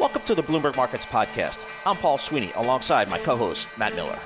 [0.00, 1.66] Welcome to the Bloomberg Markets Podcast.
[1.84, 4.18] I'm Paul Sweeney alongside my co host, Matt Miller.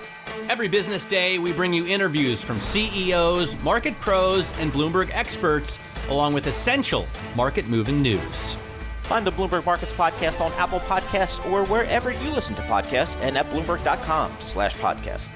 [0.48, 6.32] Every business day, we bring you interviews from CEOs, market pros, and Bloomberg experts, along
[6.32, 8.56] with essential market moving news.
[9.02, 13.36] Find the Bloomberg Markets Podcast on Apple Podcasts or wherever you listen to podcasts and
[13.36, 15.32] at Bloomberg.com slash podcast.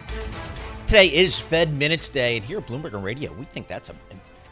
[0.86, 3.94] Today is Fed Minutes Day, and here at Bloomberg and Radio, we think that's a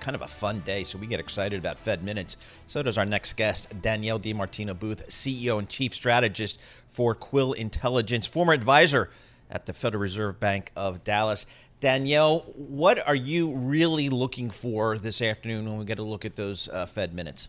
[0.06, 2.36] kind of a fun day, so we get excited about Fed Minutes.
[2.68, 8.24] So does our next guest, Danielle DiMartino Booth, CEO and Chief Strategist for Quill Intelligence,
[8.24, 9.10] former advisor
[9.50, 11.44] at the Federal Reserve Bank of Dallas.
[11.80, 16.36] Danielle, what are you really looking for this afternoon when we get a look at
[16.36, 17.48] those uh, Fed minutes?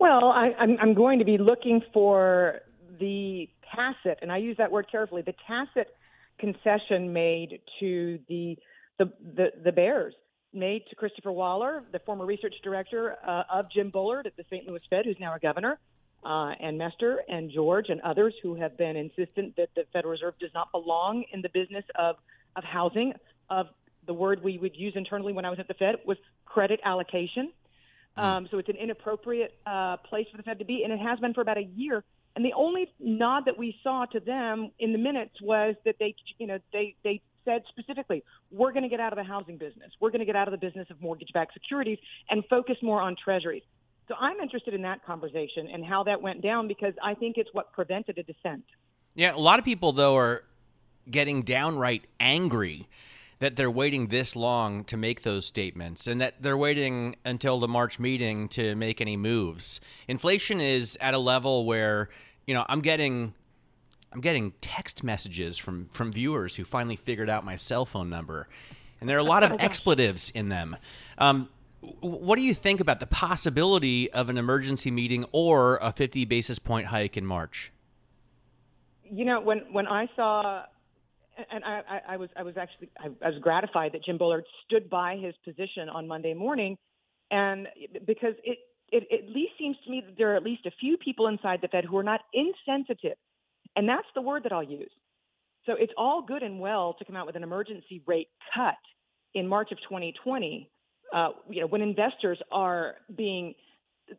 [0.00, 2.62] Well, I, I'm, I'm going to be looking for
[2.98, 5.94] the tacit, and I use that word carefully, the tacit
[6.40, 8.58] concession made to the
[8.98, 10.14] the, the, the Bears
[10.54, 14.66] made to Christopher Waller, the former research director uh, of Jim Bullard at the St.
[14.66, 15.78] Louis Fed, who's now a governor,
[16.24, 20.34] uh, and Mester and George and others who have been insistent that the Federal Reserve
[20.40, 22.16] does not belong in the business of,
[22.56, 23.12] of housing,
[23.50, 23.66] of
[24.06, 27.52] the word we would use internally when I was at the Fed was credit allocation.
[28.16, 28.22] Mm.
[28.22, 31.18] Um, so it's an inappropriate uh, place for the Fed to be, and it has
[31.18, 32.04] been for about a year.
[32.36, 36.14] And the only nod that we saw to them in the minutes was that they,
[36.38, 39.90] you know, they they said specifically, we're going to get out of the housing business.
[40.00, 41.98] We're going to get out of the business of mortgage backed securities
[42.30, 43.62] and focus more on treasuries.
[44.08, 47.50] So I'm interested in that conversation and how that went down because I think it's
[47.52, 48.64] what prevented a dissent.
[49.14, 50.42] Yeah, a lot of people, though, are
[51.10, 52.88] getting downright angry
[53.38, 57.68] that they're waiting this long to make those statements and that they're waiting until the
[57.68, 59.80] March meeting to make any moves.
[60.08, 62.08] Inflation is at a level where,
[62.46, 63.34] you know, I'm getting
[64.14, 68.48] I'm getting text messages from from viewers who finally figured out my cell phone number,
[69.00, 70.76] and there are a lot of oh, expletives in them.
[71.18, 71.48] Um,
[72.00, 76.58] what do you think about the possibility of an emergency meeting or a 50 basis
[76.58, 77.72] point hike in March?
[79.02, 80.62] You know, when when I saw,
[81.50, 84.44] and I, I, I was I was actually I, I was gratified that Jim Bullard
[84.64, 86.78] stood by his position on Monday morning,
[87.32, 87.66] and
[88.06, 88.58] because it
[88.92, 91.58] it at least seems to me that there are at least a few people inside
[91.62, 93.16] the Fed who are not insensitive
[93.76, 94.90] and that's the word that I'll use.
[95.66, 98.74] So it's all good and well to come out with an emergency rate cut
[99.34, 100.70] in March of 2020,
[101.14, 103.54] uh, you know, when investors are being,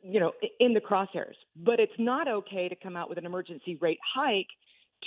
[0.03, 1.35] you know, in the crosshairs.
[1.55, 4.47] But it's not okay to come out with an emergency rate hike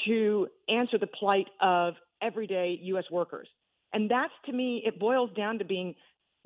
[0.06, 3.04] to answer the plight of everyday U.S.
[3.10, 3.48] workers.
[3.92, 5.94] And that's to me, it boils down to being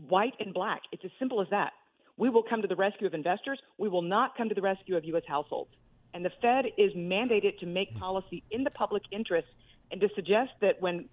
[0.08, 0.82] white and black.
[0.92, 1.72] It's as simple as that.
[2.16, 3.58] We will come to the rescue of investors.
[3.78, 5.24] We will not come to the rescue of U.S.
[5.26, 5.70] households.
[6.14, 7.98] And the Fed is mandated to make hmm.
[7.98, 9.48] policy in the public interest
[9.90, 11.08] and to suggest that when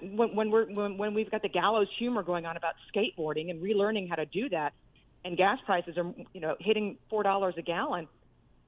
[0.00, 3.62] when, when we're when, when we've got the gallows humor going on about skateboarding and
[3.62, 4.72] relearning how to do that,
[5.24, 8.08] and gas prices are you know hitting four dollars a gallon,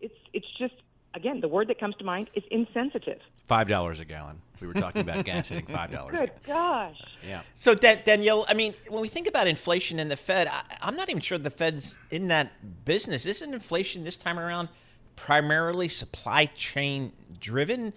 [0.01, 0.75] it's it's just
[1.15, 3.21] again the word that comes to mind is insensitive.
[3.47, 4.41] Five dollars a gallon.
[4.61, 6.19] We were talking about gas hitting five dollars.
[6.19, 7.01] Good gosh.
[7.29, 7.43] Yeah.
[7.55, 10.97] So Dan- Danielle, I mean, when we think about inflation and the Fed, I, I'm
[10.97, 13.27] not even sure the Fed's in that business.
[13.27, 14.69] Isn't inflation this time around?
[15.17, 17.93] Primarily supply chain driven?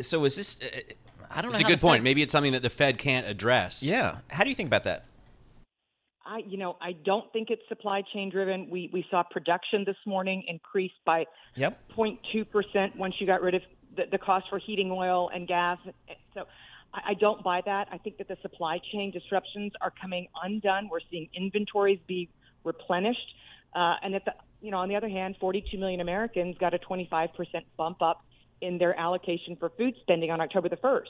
[0.00, 0.58] So is this?
[0.60, 0.66] Uh,
[1.30, 1.66] I don't it's know.
[1.66, 1.98] It's a good point.
[1.98, 3.82] Fed, Maybe it's something that the Fed can't address.
[3.82, 4.18] Yeah.
[4.30, 5.04] How do you think about that?
[6.24, 8.70] I, you know, I don't think it's supply chain driven.
[8.70, 11.78] We we saw production this morning increase by yep.
[11.96, 13.62] 0.2 percent once you got rid of
[13.96, 15.78] the, the cost for heating oil and gas.
[16.34, 16.44] So
[16.94, 17.88] I, I don't buy that.
[17.90, 20.88] I think that the supply chain disruptions are coming undone.
[20.90, 22.28] We're seeing inventories be
[22.64, 23.34] replenished,
[23.74, 26.78] uh, and at the you know, on the other hand, 42 million Americans got a
[26.78, 27.28] 25%
[27.76, 28.24] bump up
[28.60, 31.08] in their allocation for food spending on October the 1st.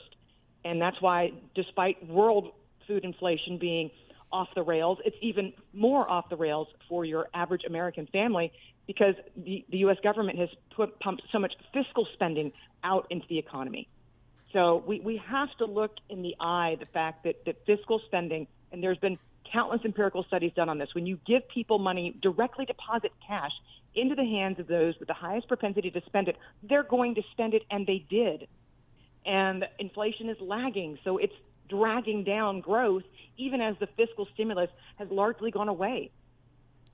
[0.65, 2.51] And that's why, despite world
[2.87, 3.91] food inflation being
[4.31, 8.51] off the rails, it's even more off the rails for your average American family
[8.87, 9.97] because the, the U.S.
[10.03, 12.51] government has put, pumped so much fiscal spending
[12.83, 13.87] out into the economy.
[14.51, 18.47] So we, we have to look in the eye the fact that, that fiscal spending,
[18.71, 19.17] and there's been
[19.51, 20.89] countless empirical studies done on this.
[20.93, 23.51] When you give people money, directly deposit cash
[23.95, 27.21] into the hands of those with the highest propensity to spend it, they're going to
[27.31, 28.47] spend it, and they did.
[29.25, 31.33] And inflation is lagging, so it's
[31.69, 33.03] dragging down growth,
[33.37, 36.11] even as the fiscal stimulus has largely gone away.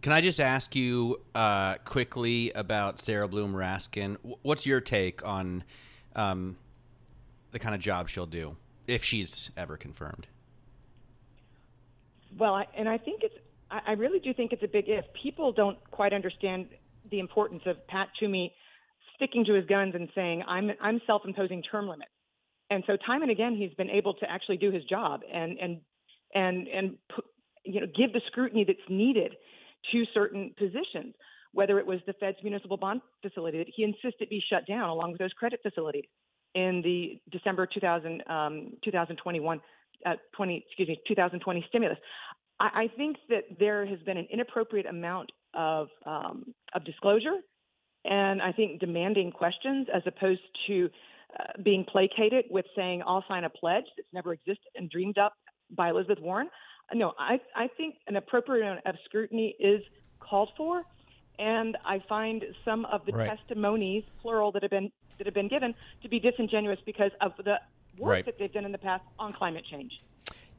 [0.01, 4.15] Can I just ask you uh, quickly about Sarah Bloom Raskin?
[4.43, 5.63] What's your take on
[6.15, 6.55] um,
[7.51, 8.55] the kind of job she'll do
[8.87, 10.27] if she's ever confirmed?
[12.37, 13.35] Well, I, and I think it's,
[13.71, 15.05] I really do think it's a big if.
[15.21, 16.67] People don't quite understand
[17.11, 18.53] the importance of Pat Toomey
[19.15, 22.11] sticking to his guns and saying, I'm, I'm self imposing term limits.
[22.71, 25.81] And so time and again, he's been able to actually do his job and, and,
[26.33, 26.97] and, and,
[27.63, 29.33] you know, give the scrutiny that's needed
[29.91, 31.15] to certain positions,
[31.51, 35.11] whether it was the Fed's municipal bond facility that he insisted be shut down along
[35.11, 36.05] with those credit facilities
[36.55, 39.61] in the December 2000, um, 2021,
[40.05, 41.97] uh, 20, excuse me, 2020 stimulus.
[42.59, 47.37] I, I, think that there has been an inappropriate amount of, um, of disclosure
[48.05, 50.89] and I think demanding questions as opposed to
[51.39, 55.33] uh, being placated with saying, I'll sign a pledge that's never existed and dreamed up
[55.75, 56.49] by Elizabeth Warren
[56.93, 59.81] no, I, I think an appropriate amount of scrutiny is
[60.19, 60.83] called for,
[61.37, 63.37] and I find some of the right.
[63.37, 67.55] testimonies, plural, that have been that have been given to be disingenuous because of the
[67.99, 68.25] work right.
[68.25, 69.99] that they've done in the past on climate change.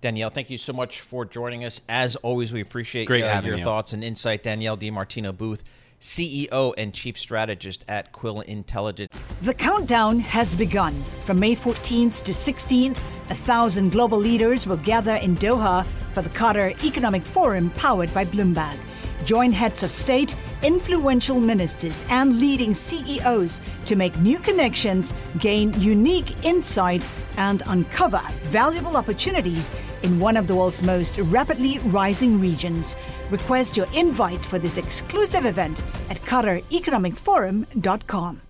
[0.01, 1.83] Danielle, thank you so much for joining us.
[1.89, 3.65] As always, we appreciate Great uh, your you.
[3.65, 4.43] thoughts and insight.
[4.43, 5.63] Danielle DiMartino Booth,
[6.01, 9.11] CEO and Chief Strategist at Quill Intelligence.
[9.43, 11.03] The countdown has begun.
[11.25, 12.97] From May 14th to 16th,
[13.29, 18.25] a thousand global leaders will gather in Doha for the Qatar Economic Forum powered by
[18.25, 18.79] Bloomberg.
[19.25, 26.45] Join heads of state, influential ministers, and leading CEOs to make new connections, gain unique
[26.45, 29.73] insights, and uncover valuable opportunities
[30.03, 32.97] in one of the world's most rapidly rising regions.
[33.31, 38.41] Request your invite for this exclusive event at QatarEconomicForum.com.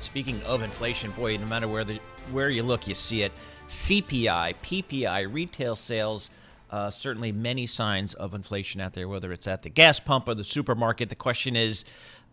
[0.00, 2.00] Speaking of inflation, boy, no matter where the
[2.32, 3.32] where you look, you see it.
[3.68, 6.30] CPI, PPI, retail sales.
[6.70, 10.34] Uh, certainly, many signs of inflation out there, whether it's at the gas pump or
[10.34, 11.08] the supermarket.
[11.08, 11.84] The question is,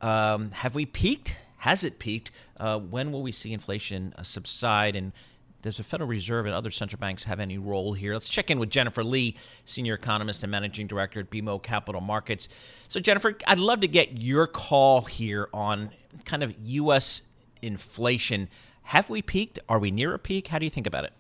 [0.01, 1.37] um, have we peaked?
[1.59, 2.31] Has it peaked?
[2.57, 4.95] Uh, when will we see inflation uh, subside?
[4.95, 5.13] And
[5.61, 8.13] does the Federal Reserve and other central banks have any role here?
[8.13, 12.49] Let's check in with Jennifer Lee, senior economist and managing director at BMO Capital Markets.
[12.87, 15.91] So, Jennifer, I'd love to get your call here on
[16.25, 17.21] kind of U.S
[17.65, 18.49] inflation.
[18.83, 19.59] Have we peaked?
[19.67, 20.47] Are we near a peak?
[20.47, 21.13] How do you think about it?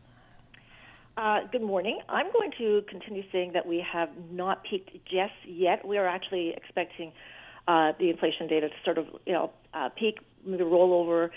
[1.17, 1.99] Uh, good morning.
[2.09, 5.87] I'm going to continue saying that we have not peaked just yet.
[5.87, 7.13] We are actually expecting
[7.69, 11.31] uh, the inflation data to sort of, you know, uh, peak, maybe roll over.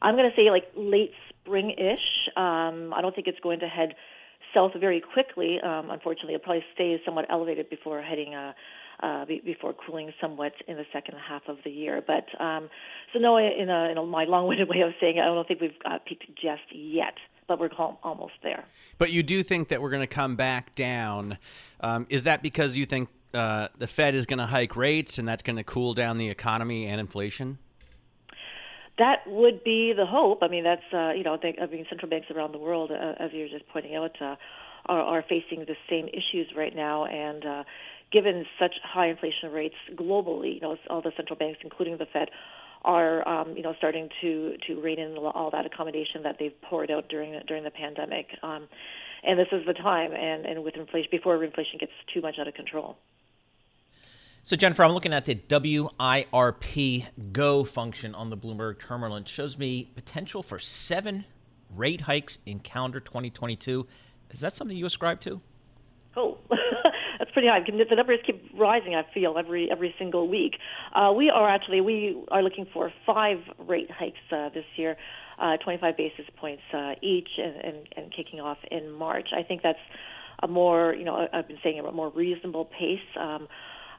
[0.00, 2.30] I'm going to say like late spring-ish.
[2.38, 3.96] Um, I don't think it's going to head
[4.54, 5.58] south very quickly.
[5.62, 8.54] Um, unfortunately, it'll probably stays somewhat elevated before heading uh,
[9.02, 12.02] uh, be, before cooling somewhat in the second half of the year.
[12.04, 12.70] But um,
[13.12, 15.60] so no, in, a, in a, my long-winded way of saying it, I don't think
[15.60, 17.12] we've uh, peaked just yet.
[17.48, 17.70] But we're
[18.02, 18.64] almost there.
[18.98, 21.38] But you do think that we're going to come back down.
[21.80, 25.26] Um, is that because you think uh, the Fed is going to hike rates and
[25.26, 27.58] that's going to cool down the economy and inflation?
[28.98, 30.42] that would be the hope.
[30.42, 33.32] I mean, that's uh, you know, I mean, central banks around the world, uh, as
[33.32, 34.36] you're just pointing out, uh,
[34.86, 37.64] are, are facing the same issues right now, and uh,
[38.10, 42.28] given such high inflation rates globally, you know, all the central banks, including the Fed,
[42.84, 46.90] are um, you know starting to to rein in all that accommodation that they've poured
[46.90, 48.28] out during the, during the pandemic.
[48.42, 48.68] Um,
[49.24, 52.46] and this is the time, and, and with inflation before inflation gets too much out
[52.46, 52.96] of control.
[54.44, 59.16] So, Jennifer, I'm looking at the WIRP Go function on the Bloomberg terminal.
[59.16, 61.24] It shows me potential for seven
[61.74, 63.86] rate hikes in calendar 2022.
[64.30, 65.40] Is that something you ascribe to?
[66.16, 66.38] Oh,
[67.38, 67.60] pretty high.
[67.88, 68.96] The numbers keep rising.
[68.96, 70.54] I feel every every single week.
[70.92, 74.96] Uh, we are actually we are looking for five rate hikes uh, this year,
[75.40, 79.28] uh, 25 basis points uh, each, and, and, and kicking off in March.
[79.36, 79.78] I think that's
[80.42, 82.98] a more you know I've been saying a more reasonable pace.
[83.18, 83.46] Um,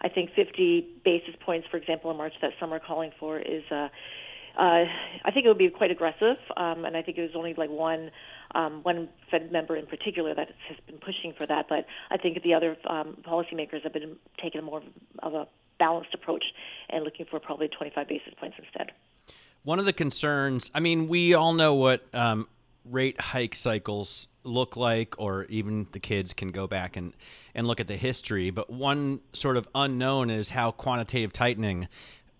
[0.01, 3.63] I think 50 basis points, for example, in March that some are calling for is.
[3.71, 3.87] Uh,
[4.59, 4.85] uh,
[5.23, 7.69] I think it would be quite aggressive, um, and I think it was only like
[7.69, 8.11] one
[8.53, 11.67] um, one Fed member in particular that has been pushing for that.
[11.69, 14.81] But I think the other um, policymakers have been taking a more
[15.19, 15.47] of a
[15.77, 16.43] balanced approach
[16.89, 18.91] and looking for probably 25 basis points instead.
[19.63, 22.47] One of the concerns, I mean, we all know what um,
[22.83, 27.13] rate hike cycles look like, or even the kids can go back and,
[27.55, 28.49] and look at the history.
[28.49, 31.87] But one sort of unknown is how quantitative tightening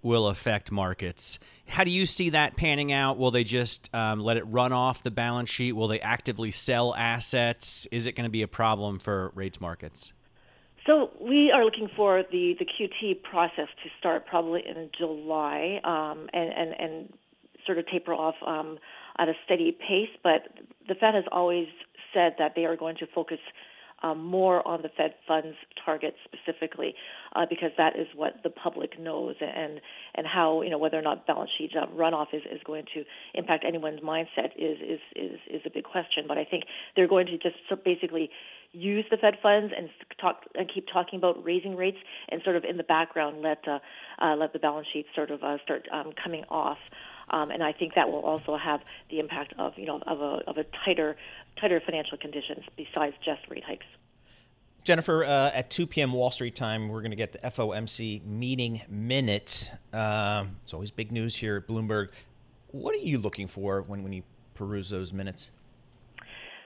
[0.01, 1.39] will affect markets.
[1.67, 3.17] How do you see that panning out?
[3.17, 5.73] Will they just um, let it run off the balance sheet?
[5.73, 7.87] Will they actively sell assets?
[7.91, 10.13] Is it going to be a problem for rates markets?
[10.85, 16.29] So we are looking for the, the QT process to start probably in July um,
[16.33, 17.13] and, and, and
[17.65, 18.79] sort of taper off um,
[19.17, 20.09] at a steady pace.
[20.23, 20.47] But
[20.87, 21.67] the Fed has always
[22.13, 23.39] said that they are going to focus
[24.03, 26.95] um, more on the Fed funds target specifically,
[27.35, 29.81] uh, because that is what the public knows, and
[30.15, 33.03] and how you know whether or not balance sheet uh, runoff is, is going to
[33.33, 36.25] impact anyone's mindset is is is is a big question.
[36.27, 36.63] But I think
[36.95, 38.29] they're going to just basically
[38.71, 39.89] use the Fed funds and
[40.19, 41.97] talk and keep talking about raising rates,
[42.29, 43.79] and sort of in the background let uh,
[44.21, 46.77] uh, let the balance sheet sort of uh, start um, coming off.
[47.31, 50.49] Um, and I think that will also have the impact of you know of a
[50.49, 51.15] of a tighter
[51.59, 53.85] tighter financial conditions besides just rate hikes.
[54.83, 56.13] Jennifer, uh, at 2 p.m.
[56.13, 59.71] Wall Street time, we're going to get the FOMC meeting minutes.
[59.93, 62.09] Um, it's always big news here at Bloomberg.
[62.71, 64.23] What are you looking for when, when you
[64.55, 65.51] peruse those minutes?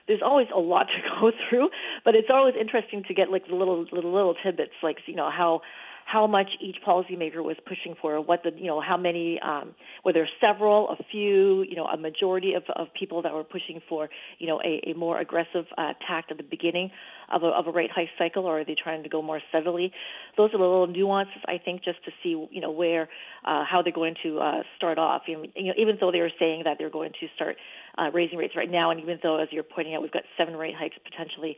[0.06, 1.70] There's always a lot to go through,
[2.04, 5.30] but it's always interesting to get like the little little little tidbits, like you know
[5.30, 5.62] how
[6.04, 10.28] how much each policymaker was pushing for, what the you know how many um, whether
[10.40, 14.08] several, a few, you know, a majority of, of people that were pushing for
[14.38, 16.90] you know a, a more aggressive uh, tact at the beginning
[17.32, 19.92] of a, of a rate hike cycle, or are they trying to go more steadily?
[20.36, 23.08] Those are the little nuances I think just to see you know where
[23.44, 25.22] uh, how they're going to uh, start off.
[25.26, 27.56] You know, even though they were saying that they're going to start
[27.96, 30.54] uh, raising rates right now, and even though as you're pointing out we've got seven
[30.54, 31.56] rate hikes potentially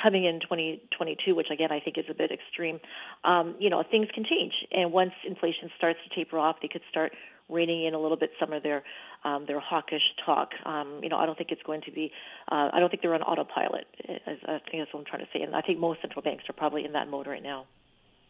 [0.00, 2.80] coming in 2022, which again I think is a bit extreme,
[3.24, 4.52] um, you know, things can change.
[4.72, 7.12] And once inflation starts to taper off, they could start
[7.50, 8.82] reining in a little bit some of their
[9.24, 10.50] um, their hawkish talk.
[10.64, 12.10] Um, you know, I don't think it's going to be.
[12.50, 13.86] Uh, I don't think they're on autopilot.
[14.08, 15.42] As, I think that's what I'm trying to say.
[15.42, 17.66] And I think most central banks are probably in that mode right now.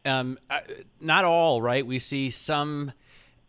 [0.05, 0.39] Um,
[1.01, 1.87] not all, right?
[1.87, 2.93] We see some.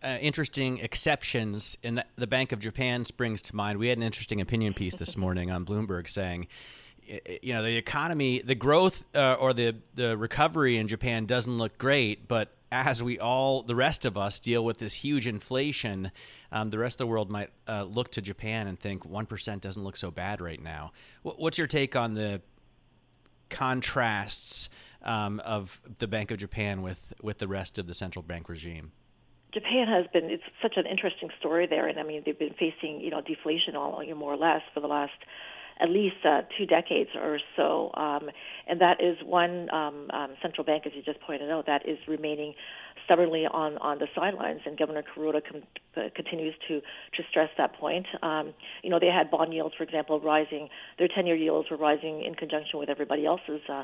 [0.04, 3.78] Uh, interesting exceptions, and the, the Bank of Japan springs to mind.
[3.78, 6.48] We had an interesting opinion piece this morning on Bloomberg saying
[7.42, 11.78] you know the economy the growth uh, or the the recovery in Japan doesn't look
[11.78, 16.12] great but as we all the rest of us deal with this huge inflation
[16.52, 19.84] um, the rest of the world might uh, look to Japan and think 1% doesn't
[19.84, 20.92] look so bad right now.
[21.24, 22.42] What's your take on the
[23.50, 24.70] contrasts
[25.04, 28.92] um, of the Bank of Japan with with the rest of the central bank regime?
[29.54, 33.02] Japan has been it's such an interesting story there and I mean they've been facing
[33.02, 35.14] you know deflation all more or less for the last
[35.80, 37.92] at least uh, two decades or so.
[37.96, 38.30] Um,
[38.68, 41.98] and that is one um, um, central bank, as you just pointed out, that is
[42.08, 42.54] remaining
[43.06, 44.62] stubbornly on, on the sidelines.
[44.66, 45.64] And Governor Kuroda com-
[45.98, 48.06] uh, continues to, to stress that point.
[48.22, 48.54] Um,
[48.84, 50.70] you know, they had bond yields, for example, rising.
[50.98, 53.84] Their 10-year yields were rising in conjunction with everybody else's uh,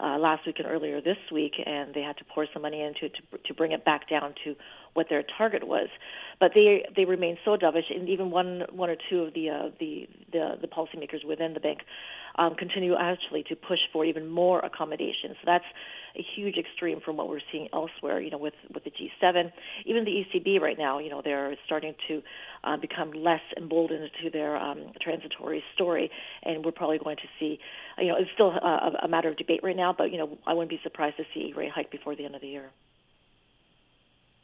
[0.00, 3.08] uh, last week and earlier this week, and they had to pour some money into
[3.08, 4.54] to, to bring it back down to
[4.94, 5.88] what their target was.
[6.40, 9.70] But they they remain so dovish, and even one one or two of the uh,
[9.80, 11.80] the, the the policymakers within the bank
[12.38, 15.36] um, continue actually to push for even more accommodations.
[15.40, 15.64] So that's
[16.16, 18.20] a huge extreme from what we're seeing elsewhere.
[18.20, 19.52] You know, with with the G7,
[19.84, 22.22] even the ECB right now, you know, they're starting to
[22.64, 26.10] uh, become less emboldened to their um, transitory story,
[26.44, 27.58] and we're probably going to see.
[27.98, 30.54] You know, it's still a, a matter of debate right now, but you know, I
[30.54, 32.70] wouldn't be surprised to see a rate hike before the end of the year.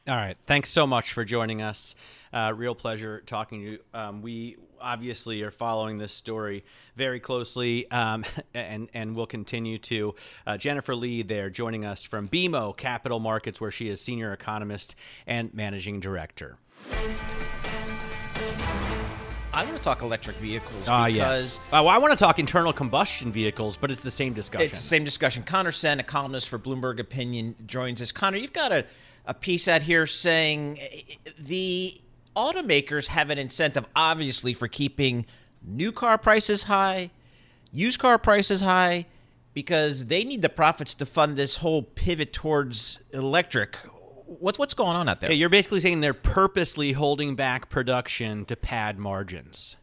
[0.07, 0.37] All right.
[0.47, 1.95] Thanks so much for joining us.
[2.31, 3.79] Uh, real pleasure talking to you.
[3.95, 6.65] Um, we obviously are following this story
[6.97, 8.25] very closely, um,
[8.55, 10.15] and and will continue to.
[10.47, 14.95] Uh, Jennifer Lee there joining us from BMO Capital Markets, where she is senior economist
[15.27, 16.59] and managing director.
[19.57, 21.59] I want to talk electric vehicles Ah, because yes.
[21.69, 24.67] Uh, well, I want to talk internal combustion vehicles, but it's the same discussion.
[24.67, 25.45] it's the same discussion.
[25.45, 28.11] Conor Sen, a columnist for Bloomberg Opinion, joins us.
[28.11, 28.85] Conor, you've got a,
[29.27, 31.95] a piece out here saying eh, the
[32.35, 35.27] automakers have an incentive, obviously, for keeping
[35.63, 37.11] new car prices high,
[37.73, 39.07] used car prices high,
[39.55, 43.77] because they need the profits to fund this whole pivot towards electric.
[44.27, 45.31] What's what's going on out there?
[45.31, 49.77] Yeah, you're basically saying they're purposely holding back production to pad margins.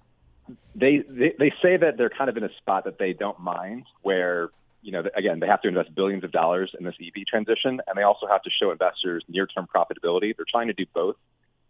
[0.76, 3.86] they, they they say that they're kind of in a spot that they don't mind
[4.02, 4.50] where
[4.82, 7.98] you know again they have to invest billions of dollars in this EV transition and
[7.98, 10.36] they also have to show investors near-term profitability.
[10.36, 11.16] They're trying to do both,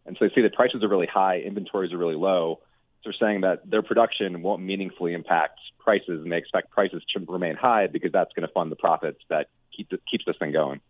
[0.06, 2.60] and so they see that prices are really high, inventories are really low.
[3.04, 7.26] So they're saying that their production won't meaningfully impact prices, and they expect prices to
[7.28, 10.52] remain high because that's going to fund the profits that keep the, keeps this thing
[10.52, 10.82] going.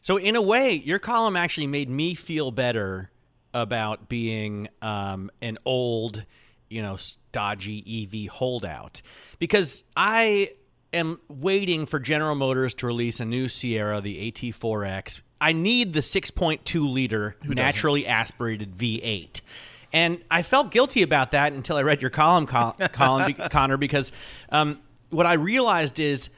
[0.00, 3.10] So in a way, your column actually made me feel better
[3.52, 6.24] about being um, an old,
[6.68, 6.96] you know,
[7.32, 9.02] dodgy EV holdout
[9.38, 10.50] because I
[10.92, 15.20] am waiting for General Motors to release a new Sierra, the AT4X.
[15.40, 19.40] I need the 6.2 liter naturally aspirated V8.
[19.92, 23.76] And I felt guilty about that until I read your column, Col- Colin, be- Conor,
[23.76, 24.12] because
[24.50, 24.80] um,
[25.10, 26.28] what I realized is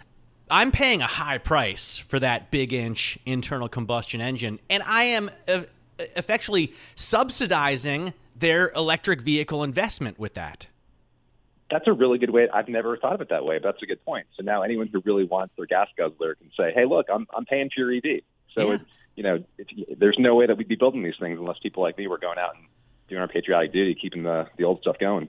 [0.51, 5.31] I'm paying a high price for that big inch internal combustion engine, and I am
[5.49, 5.63] uh,
[6.17, 10.67] effectually subsidizing their electric vehicle investment with that.
[11.71, 12.49] That's a really good way.
[12.53, 14.27] I've never thought of it that way, but that's a good point.
[14.37, 17.45] So now anyone who really wants their gas guzzler can say, "Hey, look, I'm I'm
[17.45, 18.23] paying for your EV."
[18.55, 18.75] So Yeah.
[18.75, 18.81] it,
[19.17, 21.99] you know, if, there's no way that we'd be building these things unless people like
[21.99, 22.65] me were going out and
[23.09, 25.29] doing our patriotic duty, keeping the the old stuff going.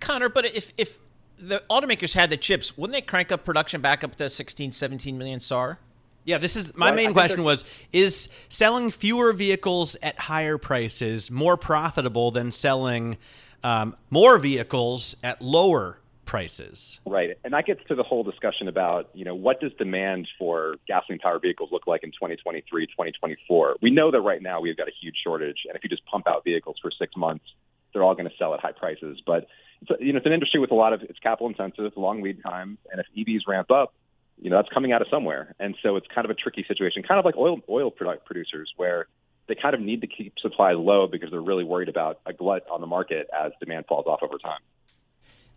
[0.00, 0.98] Conor, but if if
[1.38, 5.18] the automakers had the chips, wouldn't they crank up production back up to 16, 17
[5.18, 5.78] million SAR?
[6.24, 11.30] Yeah, this is my Well, main question was is selling fewer vehicles at higher prices
[11.30, 13.18] more profitable than selling
[13.64, 17.00] um, more vehicles at lower prices?
[17.06, 17.36] Right.
[17.44, 21.18] And that gets to the whole discussion about, you know, what does demand for gasoline
[21.18, 23.76] powered vehicles look like in 2023, 2024?
[23.82, 25.58] We know that right now we've got a huge shortage.
[25.66, 27.44] And if you just pump out vehicles for six months,
[27.92, 29.20] they're all going to sell at high prices.
[29.26, 29.46] But,
[29.82, 32.42] it's you know, it's an industry with a lot of, it's capital intensive, long lead
[32.42, 32.78] times.
[32.90, 33.94] And if EVs ramp up,
[34.40, 35.54] you know, that's coming out of somewhere.
[35.60, 38.72] And so it's kind of a tricky situation, kind of like oil, oil product producers
[38.76, 39.06] where
[39.48, 42.64] they kind of need to keep supply low because they're really worried about a glut
[42.70, 44.60] on the market as demand falls off over time.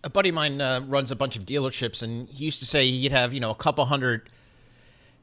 [0.05, 2.85] A buddy of mine uh, runs a bunch of dealerships, and he used to say
[2.85, 4.29] he'd have you know a couple hundred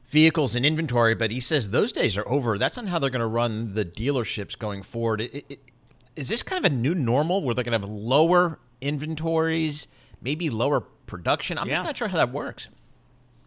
[0.09, 2.57] vehicles in inventory, but he says those days are over.
[2.57, 5.21] That's not how they're going to run the dealerships going forward.
[5.21, 5.59] It, it,
[6.17, 9.87] is this kind of a new normal where they're going to have lower inventories,
[10.21, 11.57] maybe lower production?
[11.57, 11.75] I'm Yeah.
[11.77, 12.67] just not sure how that works.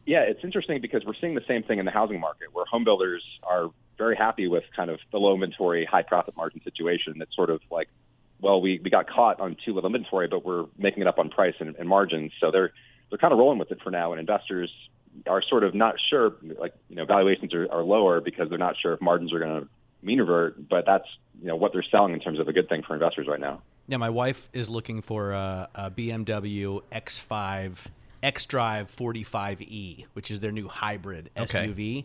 [0.06, 2.82] Yeah, it's interesting because we're seeing the same thing in the housing market where home
[2.84, 7.14] builders are very happy with kind of the low inventory, high profit margin situation.
[7.18, 7.88] That's sort of like,
[8.40, 11.30] well, we, we got caught on too little inventory, but we're making it up on
[11.30, 12.32] price and, and margins.
[12.40, 12.72] So they're
[13.10, 14.70] they're kind of rolling with it for now, and investors
[15.26, 16.34] are sort of not sure.
[16.58, 19.62] Like you know, valuations are, are lower because they're not sure if margins are going
[19.62, 19.68] to
[20.02, 20.68] mean revert.
[20.68, 21.06] But that's
[21.40, 23.62] you know what they're selling in terms of a good thing for investors right now.
[23.88, 27.86] Yeah, my wife is looking for a, a BMW X5
[28.22, 31.68] X-Drive 45e, which is their new hybrid Okay.
[31.68, 32.04] SUV.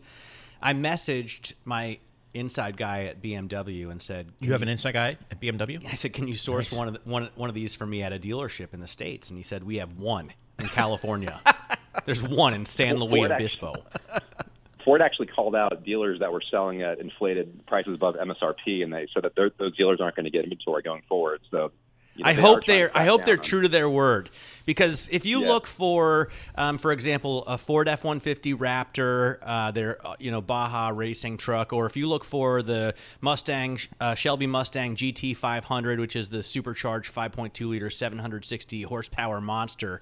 [0.62, 1.98] I messaged my
[2.34, 5.86] inside guy at BMW and said, You have an inside guy at BMW?
[5.86, 8.14] I said, "Can you source one of the, one one of these for me at
[8.14, 11.40] a dealership in the states?" And he said, "We have one in California.
[12.06, 13.76] There's one in San Well, Luis Ford Obispo."
[14.84, 19.08] Ford actually called out dealers that were selling at inflated prices above MSRP, and they
[19.14, 21.42] said that those those dealers aren't going to get inventory going forward.
[21.52, 21.72] So,
[22.16, 24.30] you know, I they hope they're I hope they're true to their word
[24.66, 25.48] because if you Yeah.
[25.48, 30.30] look for, um, for example, a Ford F one fifty Raptor, uh, their uh, you
[30.30, 35.36] know Baja racing truck, or if you look for the Mustang uh, Shelby Mustang GT
[35.36, 40.02] five hundred, which is the supercharged five point two liter seven hundred sixty horsepower monster.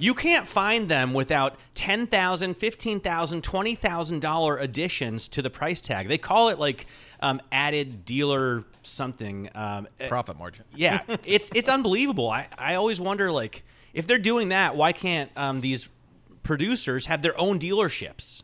[0.00, 2.08] You can't find them without $10,000,
[2.56, 6.08] $15,000, $20,000 additions to the price tag.
[6.08, 6.86] They call it like
[7.20, 9.48] um, added dealer something.
[9.54, 10.64] Um, Profit margin.
[10.74, 12.30] yeah, it's it's unbelievable.
[12.30, 13.64] I, I always wonder like
[13.94, 15.88] if they're doing that, why can't um, these
[16.42, 18.42] producers have their own dealerships?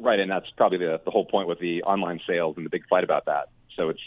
[0.00, 2.86] Right, and that's probably the, the whole point with the online sales and the big
[2.88, 3.48] fight about that.
[3.76, 4.00] So it's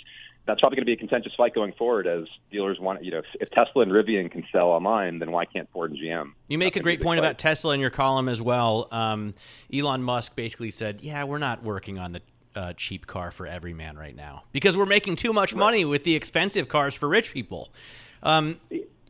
[0.45, 3.19] that's probably going to be a contentious fight going forward as dealers want, you know,
[3.19, 6.31] if, if Tesla and Rivian can sell online, then why can't Ford and GM?
[6.47, 7.25] You make That's a great point fight.
[7.25, 8.87] about Tesla in your column as well.
[8.91, 9.33] Um,
[9.73, 12.21] Elon Musk basically said, "Yeah, we're not working on the
[12.57, 16.03] uh, cheap car for every man right now because we're making too much money with
[16.03, 17.69] the expensive cars for rich people."
[18.23, 18.59] Um,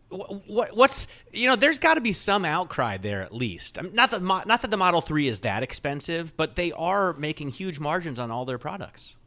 [0.09, 1.55] what, what's you know?
[1.55, 3.79] There's got to be some outcry there at least.
[3.79, 7.13] I mean, not that not that the Model Three is that expensive, but they are
[7.13, 9.17] making huge margins on all their products.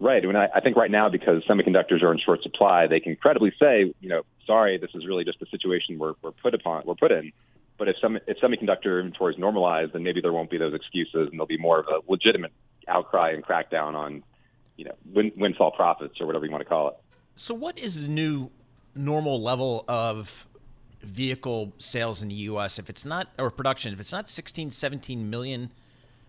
[0.00, 0.24] Right.
[0.24, 3.52] And I, I think right now, because semiconductors are in short supply, they can credibly
[3.58, 6.94] say, you know, sorry, this is really just the situation we're, we're put upon, we're
[6.94, 7.32] put in.
[7.76, 11.28] But if some if semiconductor inventory is normalized, then maybe there won't be those excuses,
[11.28, 12.52] and there'll be more of a legitimate
[12.88, 14.22] outcry and crackdown on,
[14.76, 16.96] you know, win, windfall profits or whatever you want to call it.
[17.36, 18.50] So, what is the new
[18.94, 20.46] normal level of
[21.02, 22.78] vehicle sales in the U.S.
[22.78, 25.70] if it's not, or production, if it's not 16, 17 million?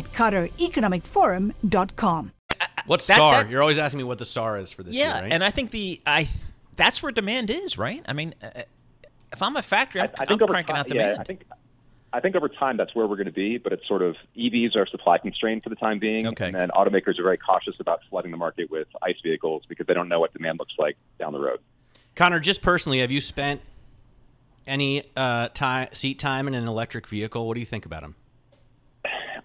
[0.00, 2.32] at QatarEconomicForum.com.
[2.86, 3.42] What's That- SAR?
[3.42, 5.32] that- You're always asking me what the SAR is for this yeah, year, right?
[5.32, 6.28] and I think the I
[6.76, 8.02] that's where demand is, right?
[8.06, 8.50] I mean, uh,
[9.32, 11.16] if I'm a factory, I'm, I think I'm cranking time, out demand.
[11.16, 11.44] Yeah, I think
[12.12, 14.74] I think over time that's where we're going to be, but it's sort of EVs
[14.76, 16.46] are supply constrained for the time being, Okay.
[16.46, 19.94] and then automakers are very cautious about flooding the market with ICE vehicles because they
[19.94, 21.60] don't know what demand looks like down the road.
[22.16, 23.60] Conor, just personally, have you spent
[24.66, 27.46] any uh, time seat time in an electric vehicle?
[27.46, 28.16] What do you think about them?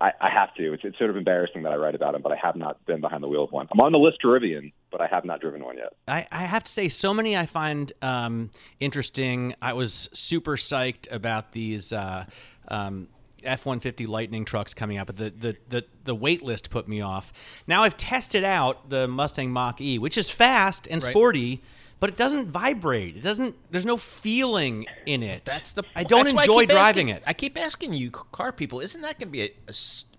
[0.02, 0.74] I, I have to.
[0.74, 3.02] It's, it's sort of embarrassing that I write about them, but I have not been
[3.02, 3.68] behind the wheel of one.
[3.72, 5.94] I'm on the list to Rivian, but I have not driven one yet.
[6.08, 9.56] I, I have to say, so many I find um, interesting.
[9.62, 11.94] I was super psyched about these.
[11.94, 12.26] Uh,
[12.68, 13.08] um,
[13.44, 17.32] F-150 Lightning trucks coming out, but the, the, the, the wait list put me off.
[17.68, 21.12] Now I've tested out the Mustang Mach-E, which is fast and Right.
[21.12, 21.62] sporty,
[22.00, 23.18] but it doesn't vibrate.
[23.18, 23.56] It doesn't.
[23.72, 25.46] There's no feeling in it.
[25.46, 25.84] That's the.
[25.96, 27.24] I don't enjoy keep driving asking- it.
[27.28, 29.52] I keep asking you, car people, isn't that going to be a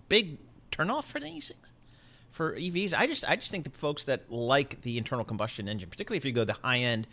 [0.09, 0.39] big
[0.73, 1.73] turnoff for these things?
[2.33, 5.89] For EVs, I just, I just think the folks that like the internal combustion engine,
[5.89, 7.07] particularly if you go the high end,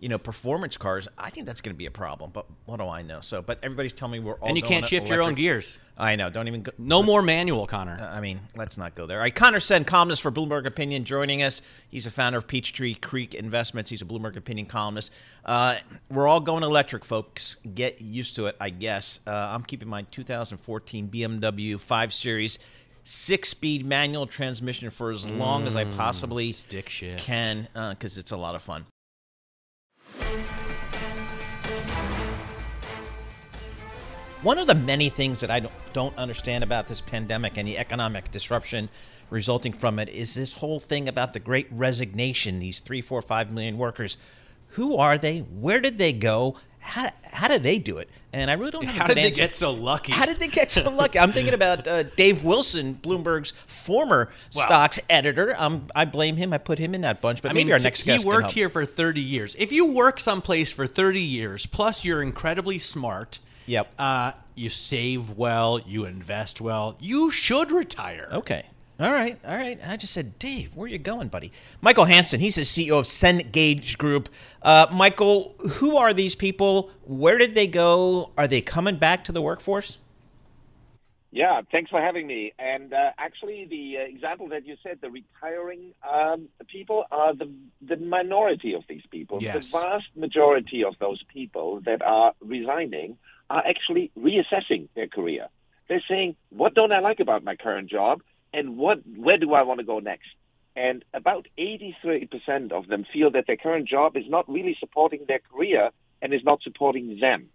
[0.00, 2.30] you know, performance cars, I think that's going to be a problem.
[2.32, 3.20] But what do I know?
[3.20, 5.78] So, but everybody's telling me we're all and you can't shift your own gears.
[5.96, 6.30] I know.
[6.30, 6.70] Don't even go.
[6.78, 7.98] No more manual, Conor.
[8.00, 9.18] I mean, let's not go there.
[9.18, 11.60] All right, Conor Sen, columnist for Bloomberg Opinion, joining us.
[11.90, 13.90] He's a founder of Peachtree Creek Investments.
[13.90, 15.10] He's a Bloomberg Opinion columnist.
[15.44, 15.76] Uh,
[16.10, 17.56] we're all going electric, folks.
[17.74, 19.18] Get used to it, I guess.
[19.26, 22.58] Uh, I'm keeping my 2014 BMW 5 Series
[23.04, 27.24] six-speed manual transmission for as long as I possibly stick shift.
[27.24, 28.84] can, because it's a lot of fun.
[34.42, 37.76] One of the many things that I don't, don't understand about this pandemic and the
[37.76, 38.88] economic disruption
[39.30, 43.52] resulting from it is this whole thing about the great resignation, these three, four, five
[43.52, 44.16] million workers.
[44.72, 45.40] Who are they?
[45.40, 46.54] Where did they go?
[46.78, 48.08] How, how did they do it?
[48.32, 49.42] And I really don't How did they answer.
[49.42, 50.12] get so lucky?
[50.12, 51.18] How did they get so lucky?
[51.18, 55.56] I'm thinking about uh, Dave Wilson, Bloomberg's former stocks editor.
[55.58, 56.52] Um, I blame him.
[56.52, 57.42] I put him in that bunch.
[57.42, 59.56] But I maybe mean, our next he guest can worked here for 30 years.
[59.56, 63.92] If you work someplace for 30 years, plus you're incredibly smart, Yep.
[63.98, 68.28] uh, you save well, you invest well, you should retire.
[68.32, 68.64] Okay.
[69.00, 69.38] All right.
[69.46, 69.78] All right.
[69.86, 71.52] I just said, Dave, where are you going, buddy?
[71.80, 72.40] Michael Hansen.
[72.40, 74.28] He's the CEO of Cengage Group.
[74.60, 76.90] Uh, Michael, who are these people?
[77.04, 78.30] Where did they go?
[78.36, 79.98] Are they coming back to the workforce?
[81.30, 82.54] Yeah, thanks for having me.
[82.58, 87.52] And uh, actually, the uh, example that you said, the retiring um, people, are the
[87.82, 89.38] the minority of these people.
[89.40, 89.70] Yes.
[89.70, 93.18] The vast majority of those people that are resigning
[93.50, 95.48] are actually reassessing their career.
[95.88, 99.62] They're saying, "What don't I like about my current job, and what where do I
[99.62, 100.28] want to go next?"
[100.76, 105.40] And about 83% of them feel that their current job is not really supporting their
[105.40, 105.90] career
[106.22, 107.48] and is not supporting them.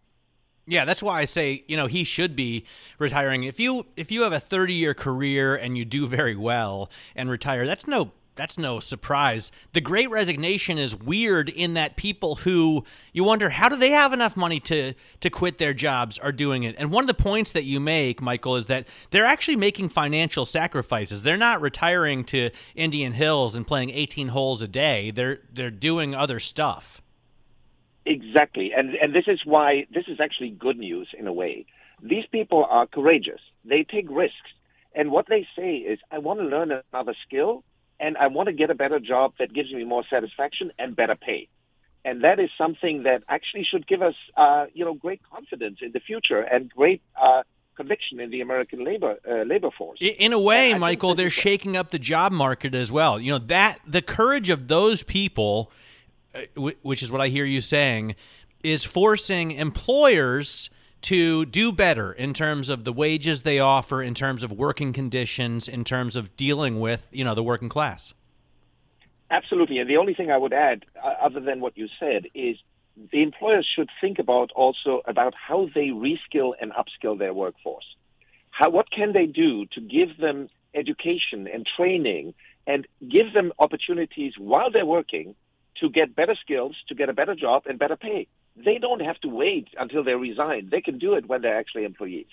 [0.65, 2.65] Yeah, that's why I say, you know, he should be
[2.97, 3.43] retiring.
[3.43, 7.65] If you if you have a 30-year career and you do very well and retire,
[7.65, 9.51] that's no that's no surprise.
[9.73, 14.13] The great resignation is weird in that people who you wonder how do they have
[14.13, 16.75] enough money to to quit their jobs are doing it.
[16.77, 20.45] And one of the points that you make, Michael, is that they're actually making financial
[20.45, 21.23] sacrifices.
[21.23, 25.11] They're not retiring to Indian Hills and playing 18 holes a day.
[25.11, 27.01] They're they're doing other stuff.
[28.05, 28.71] Exactly.
[28.75, 31.65] And, and this is why this is actually good news in a way.
[32.01, 33.39] These people are courageous.
[33.63, 34.35] They take risks.
[34.95, 37.63] And what they say is, I want to learn another skill
[38.03, 41.15] and I want to get a better job that gives me more satisfaction and better
[41.15, 41.47] pay.
[42.03, 45.93] And that is something that actually should give us, uh, you know, great confidence in
[45.93, 47.43] the future and great uh,
[47.77, 49.99] conviction in the American labor uh, labor force.
[50.01, 53.21] In a way, Michael, they're shaking up the job market as well.
[53.21, 55.71] You know that the courage of those people,
[56.35, 56.41] uh,
[56.81, 58.15] which is what I hear you saying,
[58.65, 60.69] is forcing employers
[61.03, 65.67] to do better in terms of the wages they offer, in terms of working conditions,
[65.67, 68.13] in terms of dealing with you know the working class.
[69.29, 69.79] Absolutely.
[69.79, 72.57] And the only thing I would add, uh, other than what you said, is
[73.11, 77.85] the employers should think about also about how they reskill and upskill their workforce.
[78.51, 82.35] How, what can they do to give them education and training
[82.67, 85.35] and give them opportunities while they're working
[85.79, 88.27] to get better skills, to get a better job and better pay?
[88.55, 90.69] They don't have to wait until they resign.
[90.69, 92.27] They can do it when they're actually employees.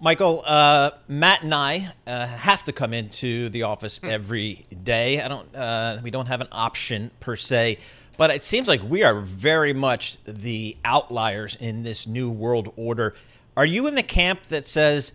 [0.00, 5.20] Michael, uh, Matt and I uh, have to come into the office every day.
[5.20, 5.54] I don't.
[5.54, 7.78] Uh, we don't have an option per se,
[8.16, 13.14] but it seems like we are very much the outliers in this new world order.
[13.56, 15.12] Are you in the camp that says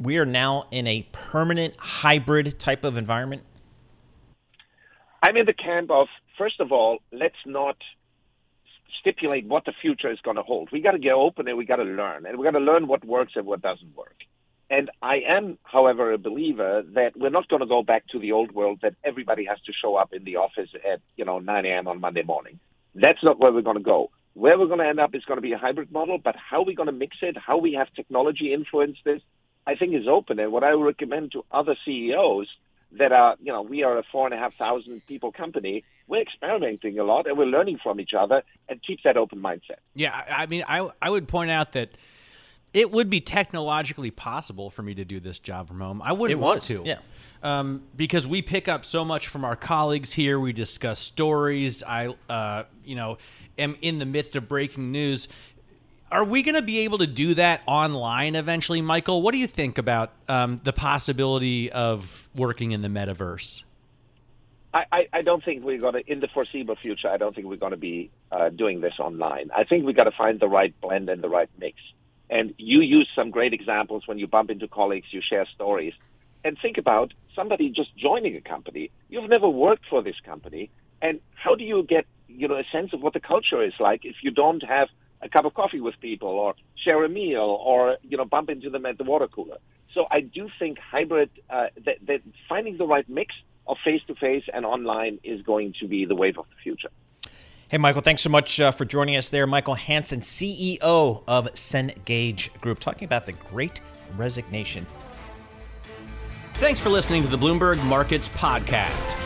[0.00, 3.42] we are now in a permanent hybrid type of environment?
[5.22, 7.76] I'm in the camp of, first of all, let's not
[9.06, 10.70] stipulate what the future is going to hold.
[10.72, 12.88] We got to get open and we got to learn, and we got to learn
[12.88, 14.16] what works and what doesn't work.
[14.68, 18.32] And I am, however, a believer that we're not going to go back to the
[18.32, 21.66] old world that everybody has to show up in the office at you know 9
[21.66, 21.86] a.m.
[21.86, 22.58] on Monday morning.
[22.94, 24.10] That's not where we're going to go.
[24.34, 26.62] Where we're going to end up is going to be a hybrid model, but how
[26.62, 29.22] we're going to mix it, how we have technology influence this,
[29.66, 30.40] I think is open.
[30.40, 32.48] And what I recommend to other CEOs
[32.92, 35.84] that are, you know, we are a four and a half thousand people company.
[36.08, 39.78] We're experimenting a lot and we're learning from each other and keep that open mindset.
[39.94, 41.90] Yeah, I I mean, I I would point out that
[42.76, 46.02] it would be technologically possible for me to do this job from home.
[46.02, 46.82] I wouldn't want to.
[46.84, 46.98] yeah.
[47.42, 50.38] Um, because we pick up so much from our colleagues here.
[50.38, 51.82] We discuss stories.
[51.82, 53.18] I, uh, you know,
[53.58, 55.28] am in the midst of breaking news.
[56.10, 59.22] Are we going to be able to do that online eventually, Michael?
[59.22, 63.64] What do you think about um, the possibility of working in the metaverse?
[64.72, 67.56] I, I, don't think we're going to, in the foreseeable future, I don't think we're
[67.56, 69.50] going to be uh, doing this online.
[69.56, 71.78] I think we've got to find the right blend and the right mix.
[72.28, 75.94] And you use some great examples when you bump into colleagues, you share stories.
[76.44, 78.90] And think about somebody just joining a company.
[79.08, 80.70] You've never worked for this company.
[81.00, 84.04] And how do you get, you know, a sense of what the culture is like
[84.04, 84.88] if you don't have
[85.26, 88.70] a cup of coffee with people or share a meal or, you know, bump into
[88.70, 89.58] them at the water cooler?
[89.92, 93.34] So I do think hybrid, uh, that, that finding the right mix
[93.66, 96.90] of face to face and online is going to be the wave of the future.
[97.68, 99.46] Hey, Michael, thanks so much uh, for joining us there.
[99.46, 103.80] Michael Hansen, CEO of Cengage Group, talking about the great
[104.16, 104.86] resignation.
[106.54, 109.25] Thanks for listening to the Bloomberg Markets Podcast.